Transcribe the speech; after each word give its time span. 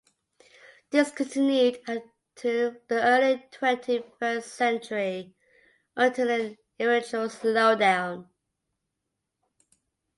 This 0.89 1.11
continued 1.11 1.79
until 1.85 2.75
the 2.87 3.03
early 3.03 3.45
twenty 3.51 4.03
first 4.17 4.51
century, 4.55 5.35
until 5.95 6.31
an 6.31 6.57
eventual 6.79 7.29
slowdown. 7.29 8.27